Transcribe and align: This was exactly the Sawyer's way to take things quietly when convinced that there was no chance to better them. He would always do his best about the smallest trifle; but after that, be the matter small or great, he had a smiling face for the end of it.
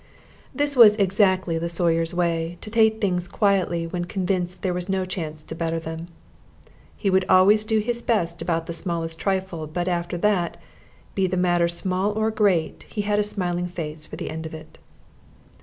This 0.51 0.75
was 0.75 0.95
exactly 0.95 1.59
the 1.59 1.69
Sawyer's 1.69 2.11
way 2.11 2.57
to 2.61 2.71
take 2.71 2.99
things 2.99 3.27
quietly 3.27 3.85
when 3.85 4.05
convinced 4.05 4.55
that 4.55 4.61
there 4.63 4.73
was 4.73 4.89
no 4.89 5.05
chance 5.05 5.43
to 5.43 5.53
better 5.53 5.79
them. 5.79 6.07
He 6.97 7.11
would 7.11 7.23
always 7.29 7.63
do 7.63 7.77
his 7.77 8.01
best 8.01 8.41
about 8.41 8.65
the 8.65 8.73
smallest 8.73 9.19
trifle; 9.19 9.67
but 9.67 9.87
after 9.87 10.17
that, 10.17 10.57
be 11.13 11.27
the 11.27 11.37
matter 11.37 11.67
small 11.67 12.13
or 12.13 12.31
great, 12.31 12.85
he 12.89 13.01
had 13.01 13.19
a 13.19 13.23
smiling 13.23 13.67
face 13.67 14.07
for 14.07 14.15
the 14.15 14.31
end 14.31 14.47
of 14.47 14.55
it. 14.55 14.79